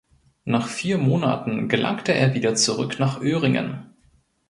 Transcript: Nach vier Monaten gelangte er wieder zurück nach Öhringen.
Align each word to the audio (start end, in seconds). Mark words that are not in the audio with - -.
Nach 0.45 0.67
vier 0.67 0.97
Monaten 0.97 1.69
gelangte 1.69 2.11
er 2.15 2.33
wieder 2.33 2.55
zurück 2.55 2.97
nach 2.99 3.21
Öhringen. 3.21 3.93